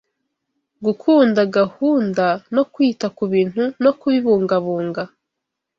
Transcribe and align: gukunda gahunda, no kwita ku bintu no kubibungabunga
gukunda 0.85 1.41
gahunda, 1.57 2.25
no 2.55 2.63
kwita 2.73 3.07
ku 3.17 3.23
bintu 3.33 3.63
no 3.83 3.91
kubibungabunga 3.99 5.03